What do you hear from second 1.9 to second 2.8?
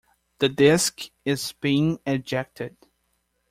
ejected.